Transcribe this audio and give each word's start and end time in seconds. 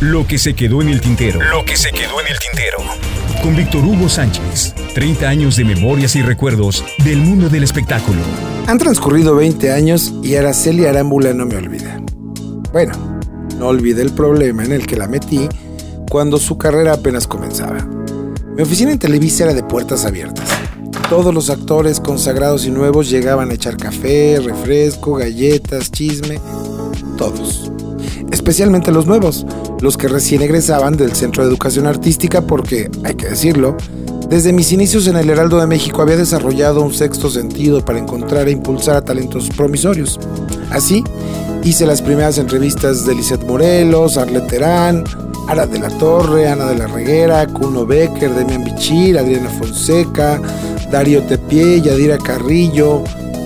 Lo 0.00 0.26
que 0.26 0.36
se 0.36 0.52
quedó 0.52 0.82
en 0.82 0.90
el 0.90 1.00
tintero. 1.00 1.40
Lo 1.40 1.64
que 1.64 1.74
se 1.74 1.90
quedó 1.90 2.20
en 2.20 2.26
el 2.26 2.38
tintero. 2.38 2.76
Con 3.42 3.56
Víctor 3.56 3.82
Hugo 3.82 4.10
Sánchez. 4.10 4.74
30 4.92 5.26
años 5.26 5.56
de 5.56 5.64
memorias 5.64 6.16
y 6.16 6.22
recuerdos 6.22 6.84
del 7.02 7.16
mundo 7.16 7.48
del 7.48 7.64
espectáculo. 7.64 8.20
Han 8.66 8.76
transcurrido 8.76 9.34
20 9.34 9.72
años 9.72 10.12
y 10.22 10.36
Araceli 10.36 10.84
Arámbula 10.84 11.32
no 11.32 11.46
me 11.46 11.56
olvida. 11.56 11.98
Bueno, 12.72 12.92
no 13.58 13.68
olvidé 13.68 14.02
el 14.02 14.12
problema 14.12 14.66
en 14.66 14.72
el 14.72 14.86
que 14.86 14.96
la 14.96 15.08
metí 15.08 15.48
cuando 16.10 16.36
su 16.36 16.58
carrera 16.58 16.92
apenas 16.92 17.26
comenzaba. 17.26 17.82
Mi 18.54 18.62
oficina 18.62 18.92
en 18.92 18.98
Televisa 18.98 19.44
era 19.44 19.54
de 19.54 19.62
puertas 19.62 20.04
abiertas. 20.04 20.46
Todos 21.08 21.32
los 21.32 21.48
actores 21.48 22.00
consagrados 22.00 22.66
y 22.66 22.70
nuevos 22.70 23.08
llegaban 23.08 23.50
a 23.50 23.54
echar 23.54 23.78
café, 23.78 24.40
refresco, 24.44 25.14
galletas, 25.14 25.90
chisme, 25.90 26.38
todos. 27.16 27.72
Especialmente 28.32 28.92
los 28.92 29.06
nuevos, 29.06 29.46
los 29.80 29.96
que 29.96 30.08
recién 30.08 30.42
egresaban 30.42 30.96
del 30.96 31.14
Centro 31.14 31.42
de 31.42 31.48
Educación 31.48 31.86
Artística 31.86 32.40
porque, 32.42 32.90
hay 33.04 33.14
que 33.14 33.28
decirlo, 33.28 33.76
desde 34.28 34.52
mis 34.52 34.72
inicios 34.72 35.06
en 35.06 35.16
el 35.16 35.30
Heraldo 35.30 35.60
de 35.60 35.68
México 35.68 36.02
había 36.02 36.16
desarrollado 36.16 36.82
un 36.82 36.92
sexto 36.92 37.30
sentido 37.30 37.84
para 37.84 38.00
encontrar 38.00 38.48
e 38.48 38.52
impulsar 38.52 38.96
a 38.96 39.04
talentos 39.04 39.48
promisorios. 39.50 40.18
Así, 40.70 41.04
hice 41.62 41.86
las 41.86 42.02
primeras 42.02 42.36
entrevistas 42.38 43.06
de 43.06 43.14
Lisette 43.14 43.46
Morelos, 43.46 44.16
Arlet 44.16 44.48
Terán, 44.48 45.04
Ara 45.46 45.66
de 45.66 45.78
la 45.78 45.90
Torre, 45.90 46.48
Ana 46.48 46.66
de 46.66 46.74
la 46.76 46.88
Reguera, 46.88 47.46
Kuno 47.46 47.86
Becker, 47.86 48.34
Demian 48.34 48.64
Bichir, 48.64 49.16
Adriana 49.16 49.48
Fonseca, 49.48 50.40
Darío 50.90 51.22
Tepié, 51.22 51.80
Yadira 51.80 52.18
Carrillo, 52.18 53.04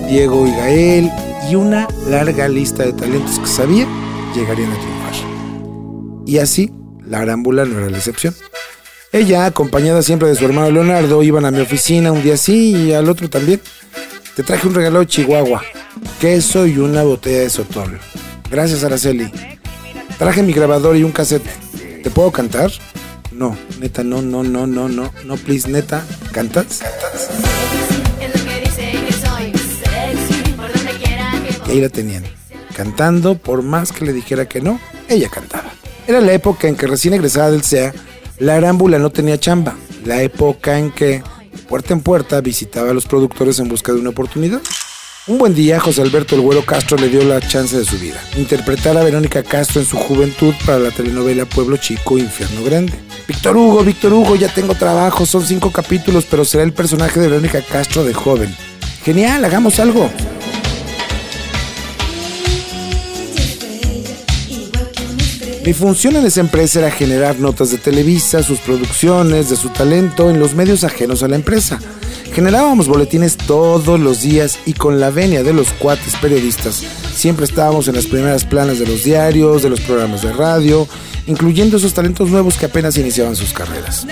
Diego 0.09 0.47
Igael 0.47 1.11
y 1.49 1.55
una 1.55 1.87
larga 2.09 2.47
lista 2.47 2.83
de 2.83 2.93
talentos 2.93 3.37
que 3.37 3.47
sabía 3.47 3.87
llegarían 4.33 4.71
a 4.71 4.75
triunfar. 4.75 5.13
Y 6.25 6.37
así, 6.37 6.71
la 7.05 7.19
arámbula 7.19 7.65
no 7.65 7.79
era 7.79 7.89
la 7.89 7.97
excepción. 7.97 8.35
Ella, 9.11 9.45
acompañada 9.45 10.01
siempre 10.01 10.29
de 10.29 10.35
su 10.35 10.45
hermano 10.45 10.71
Leonardo, 10.71 11.21
iban 11.21 11.45
a 11.45 11.51
mi 11.51 11.59
oficina 11.59 12.11
un 12.11 12.23
día 12.23 12.37
sí 12.37 12.75
y 12.75 12.93
al 12.93 13.09
otro 13.09 13.29
también. 13.29 13.59
Te 14.35 14.43
traje 14.43 14.67
un 14.67 14.73
regalo 14.73 14.99
de 14.99 15.07
Chihuahua, 15.07 15.61
queso 16.21 16.65
y 16.65 16.77
una 16.77 17.03
botella 17.03 17.39
de 17.39 17.49
sotol. 17.49 17.99
Gracias, 18.49 18.83
Araceli. 18.83 19.29
Traje 20.17 20.43
mi 20.43 20.53
grabador 20.53 20.95
y 20.95 21.03
un 21.03 21.11
cassette. 21.11 21.45
¿Te 22.01 22.09
puedo 22.09 22.31
cantar? 22.31 22.71
No, 23.33 23.57
neta, 23.79 24.03
no, 24.03 24.21
no, 24.21 24.43
no, 24.43 24.67
no, 24.67 24.87
no, 24.87 25.11
no, 25.25 25.35
please, 25.37 25.69
neta. 25.69 26.05
¿Cantas? 26.31 26.81
Y 31.67 31.71
ahí 31.71 31.81
la 31.81 31.89
tenían, 31.89 32.23
cantando, 32.81 33.35
por 33.35 33.61
más 33.61 33.91
que 33.91 34.05
le 34.05 34.11
dijera 34.11 34.49
que 34.49 34.59
no, 34.59 34.79
ella 35.07 35.29
cantaba. 35.29 35.71
Era 36.07 36.19
la 36.19 36.33
época 36.33 36.67
en 36.67 36.75
que 36.75 36.87
recién 36.87 37.13
egresada 37.13 37.51
del 37.51 37.63
CEA, 37.63 37.93
la 38.39 38.55
arámbula 38.55 38.97
no 38.97 39.11
tenía 39.11 39.39
chamba. 39.39 39.75
La 40.03 40.23
época 40.23 40.79
en 40.79 40.89
que, 40.89 41.21
puerta 41.69 41.93
en 41.93 42.01
puerta, 42.01 42.41
visitaba 42.41 42.89
a 42.89 42.93
los 42.95 43.05
productores 43.05 43.59
en 43.59 43.69
busca 43.69 43.93
de 43.93 43.99
una 43.99 44.09
oportunidad. 44.09 44.61
Un 45.27 45.37
buen 45.37 45.53
día, 45.53 45.79
José 45.79 46.01
Alberto 46.01 46.33
El 46.33 46.41
Güero 46.41 46.65
Castro 46.65 46.97
le 46.97 47.07
dio 47.07 47.23
la 47.23 47.39
chance 47.39 47.77
de 47.77 47.85
su 47.85 47.99
vida. 47.99 48.19
Interpretar 48.35 48.97
a 48.97 49.03
Verónica 49.03 49.43
Castro 49.43 49.79
en 49.79 49.85
su 49.85 49.95
juventud 49.95 50.55
para 50.65 50.79
la 50.79 50.89
telenovela 50.89 51.45
Pueblo 51.45 51.77
Chico, 51.77 52.17
Infierno 52.17 52.63
Grande. 52.63 52.93
Víctor 53.27 53.55
Hugo, 53.55 53.83
Víctor 53.83 54.13
Hugo, 54.13 54.35
ya 54.35 54.51
tengo 54.51 54.73
trabajo, 54.73 55.27
son 55.27 55.45
cinco 55.45 55.71
capítulos, 55.71 56.25
pero 56.27 56.45
será 56.45 56.63
el 56.63 56.73
personaje 56.73 57.19
de 57.19 57.27
Verónica 57.27 57.61
Castro 57.61 58.03
de 58.03 58.15
joven. 58.15 58.55
Genial, 59.03 59.45
hagamos 59.45 59.79
algo. 59.79 60.09
Mi 65.65 65.73
función 65.73 66.15
en 66.15 66.25
esa 66.25 66.39
empresa 66.39 66.79
era 66.79 66.89
generar 66.89 67.37
notas 67.39 67.69
de 67.69 67.77
Televisa, 67.77 68.41
sus 68.41 68.59
producciones, 68.59 69.49
de 69.49 69.55
su 69.55 69.69
talento 69.69 70.31
en 70.31 70.39
los 70.39 70.55
medios 70.55 70.83
ajenos 70.83 71.21
a 71.21 71.27
la 71.27 71.35
empresa. 71.35 71.79
Generábamos 72.33 72.87
boletines 72.87 73.37
todos 73.37 73.99
los 73.99 74.21
días 74.21 74.57
y 74.65 74.73
con 74.73 74.99
la 74.99 75.11
venia 75.11 75.43
de 75.43 75.53
los 75.53 75.71
cuates 75.73 76.15
periodistas 76.15 76.83
siempre 77.13 77.45
estábamos 77.45 77.87
en 77.87 77.95
las 77.95 78.07
primeras 78.07 78.45
planas 78.45 78.79
de 78.79 78.87
los 78.87 79.03
diarios, 79.03 79.61
de 79.61 79.69
los 79.69 79.81
programas 79.81 80.23
de 80.23 80.33
radio, 80.33 80.87
incluyendo 81.27 81.77
esos 81.77 81.93
talentos 81.93 82.29
nuevos 82.29 82.57
que 82.57 82.65
apenas 82.65 82.97
iniciaban 82.97 83.35
sus 83.35 83.53
carreras. 83.53 84.07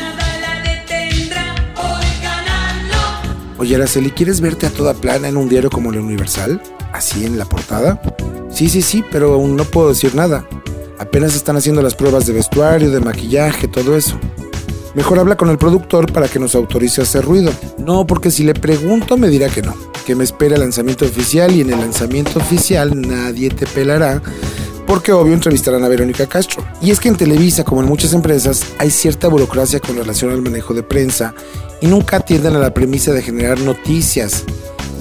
Oye, 3.58 3.76
Araceli, 3.76 4.12
¿quieres 4.12 4.40
verte 4.40 4.68
a 4.68 4.70
toda 4.70 4.94
plana 4.94 5.28
en 5.28 5.36
un 5.36 5.50
diario 5.50 5.72
como 5.72 5.92
el 5.92 6.00
Universal? 6.00 6.62
¿Así 6.94 7.26
en 7.26 7.40
la 7.40 7.46
portada? 7.46 8.00
Sí, 8.52 8.70
sí, 8.70 8.84
sí, 8.84 9.04
pero 9.12 9.34
aún 9.34 9.56
no 9.56 9.66
puedo 9.66 9.90
decir 9.90 10.14
nada. 10.14 10.46
Apenas 11.00 11.34
están 11.34 11.56
haciendo 11.56 11.82
las 11.82 11.96
pruebas 11.96 12.26
de 12.26 12.34
vestuario, 12.34 12.92
de 12.92 13.00
maquillaje, 13.00 13.70
todo 13.70 13.96
eso. 13.96 14.20
Mejor 14.96 15.20
habla 15.20 15.38
con 15.38 15.50
el 15.50 15.58
productor 15.58 16.12
para 16.12 16.28
que 16.28 16.40
nos 16.40 16.56
autorice 16.56 17.00
a 17.00 17.06
hacer 17.06 17.24
ruido. 17.24 17.54
No, 17.78 18.06
porque 18.06 18.30
si 18.30 18.44
le 18.44 18.54
pregunto 18.54 19.16
me 19.16 19.30
dirá 19.30 19.48
que 19.48 19.62
no, 19.62 19.74
que 20.06 20.14
me 20.14 20.26
espera 20.26 20.56
el 20.56 20.62
lanzamiento 20.62 21.06
oficial 21.06 21.56
y 21.56 21.62
en 21.62 21.72
el 21.72 21.80
lanzamiento 21.80 22.40
oficial 22.40 23.00
nadie 23.00 23.50
te 23.50 23.66
pelará, 23.66 24.22
porque 24.86 25.14
obvio 25.14 25.34
entrevistarán 25.34 25.86
a 25.86 25.88
Verónica 25.88 26.28
Castro. 26.28 26.66
Y 26.82 26.92
es 26.92 27.00
que 27.00 27.08
en 27.08 27.16
Televisa, 27.16 27.64
como 27.64 27.82
en 27.82 27.88
muchas 27.88 28.14
empresas, 28.14 28.64
hay 28.78 28.92
cierta 28.92 29.30
burocracia 29.30 29.80
con 29.80 29.96
relación 29.96 30.32
al 30.32 30.42
manejo 30.42 30.74
de 30.74 30.84
prensa 30.84 31.34
y 31.80 31.88
nunca 31.88 32.18
atienden 32.18 32.58
a 32.58 32.60
la 32.60 32.74
premisa 32.74 33.14
de 33.14 33.22
generar 33.22 33.60
noticias. 33.62 34.44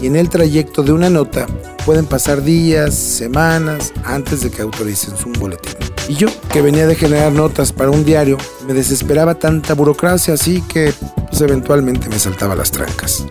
Y 0.00 0.06
en 0.06 0.14
el 0.14 0.28
trayecto 0.28 0.84
de 0.84 0.92
una 0.92 1.10
nota 1.10 1.46
pueden 1.88 2.04
pasar 2.04 2.42
días, 2.42 2.94
semanas 2.94 3.94
antes 4.04 4.42
de 4.42 4.50
que 4.50 4.60
autoricen 4.60 5.16
su 5.16 5.30
boletín. 5.40 5.72
Y 6.06 6.16
yo, 6.16 6.28
que 6.52 6.60
venía 6.60 6.86
de 6.86 6.94
generar 6.94 7.32
notas 7.32 7.72
para 7.72 7.88
un 7.88 8.04
diario, 8.04 8.36
me 8.66 8.74
desesperaba 8.74 9.36
tanta 9.36 9.72
burocracia, 9.72 10.34
así 10.34 10.60
que 10.68 10.92
pues, 11.30 11.40
eventualmente 11.40 12.10
me 12.10 12.18
saltaba 12.18 12.54
las 12.54 12.70
trancas. 12.72 13.24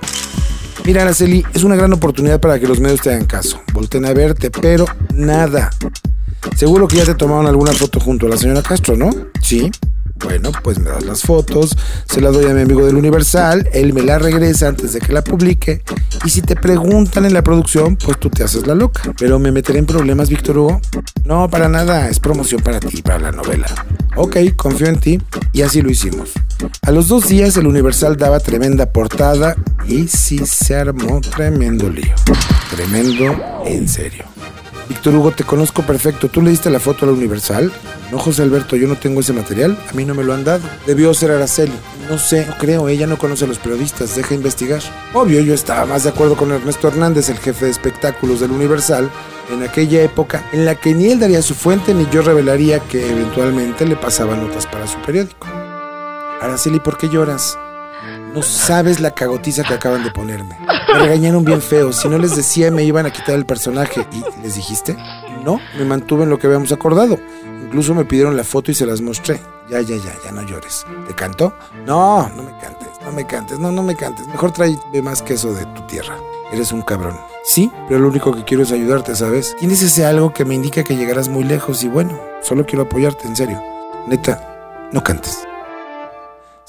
Mira, 0.83 1.03
Araceli, 1.03 1.45
es 1.53 1.63
una 1.63 1.75
gran 1.75 1.93
oportunidad 1.93 2.39
para 2.39 2.59
que 2.59 2.67
los 2.67 2.79
medios 2.79 3.01
te 3.01 3.11
hagan 3.11 3.27
caso. 3.27 3.61
Volten 3.73 4.05
a 4.05 4.13
verte, 4.13 4.49
pero 4.49 4.85
nada. 5.13 5.69
Seguro 6.55 6.87
que 6.87 6.97
ya 6.97 7.05
te 7.05 7.13
tomaron 7.13 7.45
alguna 7.45 7.73
foto 7.73 7.99
junto 7.99 8.25
a 8.25 8.29
la 8.29 8.37
señora 8.37 8.63
Castro, 8.63 8.97
¿no? 8.97 9.11
Sí. 9.39 9.69
Bueno, 10.19 10.51
pues 10.63 10.79
me 10.79 10.89
das 10.89 11.05
las 11.05 11.21
fotos, 11.21 11.75
se 12.09 12.21
las 12.21 12.33
doy 12.33 12.45
a 12.45 12.53
mi 12.53 12.61
amigo 12.61 12.85
del 12.85 12.95
Universal, 12.95 13.69
él 13.73 13.93
me 13.93 14.01
la 14.01 14.17
regresa 14.17 14.67
antes 14.67 14.93
de 14.93 14.99
que 14.99 15.13
la 15.13 15.23
publique 15.23 15.83
y 16.25 16.29
si 16.29 16.41
te 16.41 16.55
preguntan 16.55 17.25
en 17.25 17.33
la 17.33 17.43
producción, 17.43 17.95
pues 17.95 18.19
tú 18.19 18.29
te 18.29 18.43
haces 18.43 18.67
la 18.67 18.75
loca. 18.75 19.01
Pero 19.17 19.39
me 19.39 19.51
meteré 19.51 19.79
en 19.79 19.85
problemas, 19.85 20.29
Víctor 20.29 20.57
Hugo. 20.57 20.81
No, 21.23 21.49
para 21.49 21.69
nada, 21.69 22.09
es 22.09 22.19
promoción 22.19 22.61
para 22.61 22.79
ti, 22.79 23.01
para 23.01 23.19
la 23.19 23.31
novela. 23.31 23.67
Ok, 24.15 24.37
confío 24.55 24.87
en 24.87 24.99
ti 24.99 25.21
y 25.53 25.61
así 25.61 25.81
lo 25.81 25.89
hicimos. 25.89 26.31
A 26.81 26.91
los 26.91 27.07
dos 27.07 27.27
días 27.27 27.55
el 27.57 27.67
Universal 27.67 28.17
daba 28.17 28.39
tremenda 28.39 28.91
portada 28.91 29.55
y 29.87 30.07
sí 30.07 30.39
se 30.45 30.75
armó 30.75 31.21
tremendo 31.21 31.89
lío. 31.89 32.15
Tremendo 32.71 33.35
en 33.65 33.87
serio. 33.87 34.36
Víctor 34.89 35.15
Hugo, 35.15 35.31
te 35.31 35.43
conozco 35.43 35.83
perfecto. 35.83 36.29
¿Tú 36.29 36.41
le 36.41 36.49
diste 36.49 36.69
la 36.69 36.79
foto 36.79 37.05
a 37.05 37.07
la 37.07 37.13
Universal? 37.13 37.71
No, 38.11 38.19
José 38.19 38.43
Alberto, 38.43 38.75
yo 38.75 38.87
no 38.87 38.95
tengo 38.95 39.19
ese 39.19 39.33
material. 39.33 39.77
A 39.89 39.93
mí 39.93 40.05
no 40.05 40.15
me 40.15 40.23
lo 40.23 40.33
han 40.33 40.43
dado. 40.43 40.61
Debió 40.85 41.13
ser 41.13 41.31
Araceli. 41.31 41.73
No 42.09 42.17
sé, 42.17 42.45
no 42.45 42.57
creo. 42.57 42.87
Ella 42.87 43.05
no 43.05 43.17
conoce 43.17 43.45
a 43.45 43.47
los 43.47 43.59
periodistas. 43.59 44.15
Deja 44.15 44.33
investigar. 44.33 44.81
Obvio, 45.13 45.41
yo 45.41 45.53
estaba 45.53 45.85
más 45.85 46.03
de 46.03 46.09
acuerdo 46.09 46.37
con 46.37 46.51
Ernesto 46.51 46.87
Hernández, 46.87 47.29
el 47.29 47.37
jefe 47.37 47.65
de 47.65 47.71
espectáculos 47.71 48.39
del 48.39 48.51
Universal, 48.51 49.09
en 49.51 49.63
aquella 49.63 50.01
época 50.01 50.47
en 50.53 50.65
la 50.65 50.75
que 50.75 50.93
ni 50.93 51.11
él 51.11 51.19
daría 51.19 51.41
su 51.41 51.53
fuente 51.53 51.93
ni 51.93 52.07
yo 52.09 52.21
revelaría 52.21 52.79
que 52.79 53.09
eventualmente 53.09 53.85
le 53.85 53.95
pasaba 53.95 54.35
notas 54.35 54.65
para 54.67 54.87
su 54.87 54.99
periódico. 54.99 55.47
Araceli, 56.41 56.79
¿por 56.79 56.97
qué 56.97 57.09
lloras? 57.09 57.57
No 58.33 58.41
sabes 58.41 58.99
la 58.99 59.11
cagotiza 59.11 59.63
que 59.63 59.73
acaban 59.73 60.03
de 60.03 60.11
ponerme. 60.11 60.57
Me 60.93 60.99
regañaron 60.99 61.43
bien 61.43 61.61
feo. 61.61 61.91
Si 61.91 62.07
no 62.07 62.17
les 62.17 62.35
decía 62.35 62.71
me 62.71 62.83
iban 62.83 63.05
a 63.05 63.11
quitar 63.11 63.35
el 63.35 63.45
personaje. 63.45 64.05
¿Y 64.11 64.41
les 64.41 64.55
dijiste? 64.55 64.95
No, 65.43 65.59
me 65.77 65.85
mantuve 65.85 66.23
en 66.23 66.29
lo 66.29 66.37
que 66.37 66.47
habíamos 66.47 66.71
acordado. 66.71 67.17
Incluso 67.63 67.93
me 67.93 68.05
pidieron 68.05 68.37
la 68.37 68.43
foto 68.43 68.71
y 68.71 68.75
se 68.75 68.85
las 68.85 69.01
mostré. 69.01 69.39
Ya, 69.69 69.81
ya, 69.81 69.97
ya, 69.97 70.13
ya 70.23 70.31
no 70.31 70.41
llores. 70.43 70.85
¿Te 71.07 71.13
canto? 71.13 71.53
No, 71.85 72.29
no 72.29 72.43
me 72.43 72.51
cantes, 72.59 72.87
no 73.03 73.11
me 73.11 73.27
cantes, 73.27 73.59
no, 73.59 73.71
no 73.71 73.83
me 73.83 73.95
cantes. 73.95 74.25
Mejor 74.27 74.51
tráeme 74.51 75.01
más 75.01 75.21
queso 75.21 75.53
de 75.53 75.65
tu 75.67 75.81
tierra. 75.87 76.15
Eres 76.53 76.71
un 76.71 76.81
cabrón. 76.81 77.17
Sí, 77.43 77.69
pero 77.87 77.99
lo 77.99 78.07
único 78.07 78.33
que 78.33 78.45
quiero 78.45 78.63
es 78.63 78.71
ayudarte, 78.71 79.15
¿sabes? 79.15 79.55
Tienes 79.59 79.81
ese 79.81 80.05
algo 80.05 80.33
que 80.33 80.45
me 80.45 80.55
indica 80.55 80.83
que 80.83 80.95
llegarás 80.95 81.27
muy 81.27 81.43
lejos 81.43 81.83
y 81.83 81.89
bueno, 81.89 82.17
solo 82.41 82.65
quiero 82.65 82.83
apoyarte, 82.83 83.27
en 83.27 83.35
serio. 83.35 83.61
Neta, 84.07 84.87
no 84.93 85.03
cantes. 85.03 85.45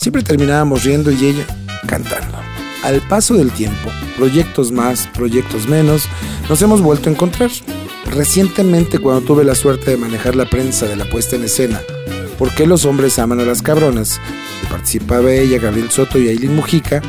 Siempre 0.09 0.23
terminábamos 0.23 0.85
riendo 0.85 1.11
y 1.11 1.23
ella 1.23 1.45
cantando. 1.87 2.39
Al 2.83 3.07
paso 3.09 3.35
del 3.35 3.53
tiempo, 3.53 3.91
proyectos 4.17 4.73
más, 4.73 5.07
proyectos 5.09 5.69
menos, 5.69 6.09
nos 6.49 6.63
hemos 6.63 6.81
vuelto 6.81 7.11
a 7.11 7.13
encontrar. 7.13 7.51
Recientemente, 8.07 9.01
cuando 9.01 9.21
tuve 9.21 9.45
la 9.45 9.55
suerte 9.55 9.91
de 9.91 9.97
manejar 9.99 10.35
la 10.35 10.49
prensa 10.49 10.87
de 10.87 10.97
la 10.97 11.05
puesta 11.11 11.37
en 11.37 11.45
escena, 11.45 11.83
¿Por 12.39 12.55
qué 12.55 12.67
los 12.67 12.87
hombres 12.87 13.19
aman 13.19 13.41
a 13.41 13.45
las 13.45 13.61
cabronas? 13.61 14.19
que 14.63 14.69
participaba 14.69 15.31
ella, 15.31 15.59
Gabriel 15.59 15.91
Soto 15.91 16.19
y 16.19 16.29
Aileen 16.29 16.57
Mujica, 16.57 17.03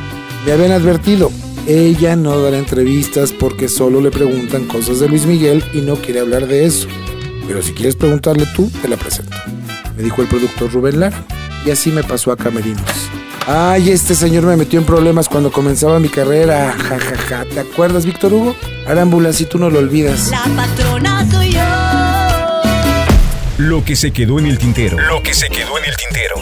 me 0.45 0.51
habían 0.51 0.73
advertido, 0.73 1.31
ella 1.67 2.17
no 2.17 2.37
dará 2.41 2.57
entrevistas 2.57 3.31
porque 3.31 3.69
solo 3.69 4.01
le 4.01 4.11
preguntan 4.11 4.65
cosas 4.65 4.99
de 4.99 5.07
Luis 5.07 5.25
Miguel 5.25 5.63
y 5.73 5.79
no 5.79 5.95
quiere 5.95 6.19
hablar 6.19 6.47
de 6.47 6.65
eso. 6.65 6.89
Pero 7.47 7.61
si 7.61 7.71
quieres 7.71 7.95
preguntarle 7.95 8.45
tú, 8.57 8.69
te 8.81 8.89
la 8.89 8.97
presento. 8.97 9.37
me 9.95 10.03
dijo 10.03 10.21
el 10.21 10.27
productor 10.27 10.73
Rubén 10.73 10.99
Lara. 10.99 11.25
Y 11.65 11.71
así 11.71 11.91
me 11.91 12.03
pasó 12.03 12.31
a 12.31 12.37
Camerinos. 12.37 13.09
Ay, 13.47 13.89
este 13.89 14.13
señor 14.13 14.43
me 14.43 14.55
metió 14.55 14.79
en 14.79 14.85
problemas 14.85 15.27
cuando 15.27 15.51
comenzaba 15.51 15.99
mi 15.99 16.09
carrera. 16.09 16.75
Ja, 16.77 16.99
ja, 16.99 17.17
ja. 17.17 17.45
¿Te 17.45 17.59
acuerdas, 17.59 18.05
Víctor 18.05 18.33
Hugo? 18.33 18.55
Arámbula, 18.85 19.33
si 19.33 19.45
tú 19.45 19.57
no 19.57 19.69
lo 19.69 19.79
olvidas. 19.79 20.29
La 20.29 20.43
patrona 20.55 21.27
soy 21.31 21.53
yo. 21.53 21.59
Lo 23.57 23.83
que 23.83 23.95
se 23.95 24.11
quedó 24.11 24.39
en 24.39 24.45
el 24.45 24.57
tintero. 24.57 24.97
Lo 24.99 25.21
que 25.21 25.33
se 25.33 25.49
quedó 25.49 25.77
en 25.79 25.85
el 25.85 25.95
tintero. 25.97 26.35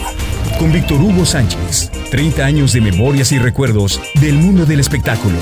Con 0.58 0.70
Víctor 0.70 1.00
Hugo 1.00 1.24
Sánchez. 1.24 1.90
30 2.10 2.44
años 2.44 2.72
de 2.72 2.80
memorias 2.80 3.32
y 3.32 3.38
recuerdos 3.38 4.00
del 4.20 4.34
mundo 4.34 4.66
del 4.66 4.80
espectáculo. 4.80 5.38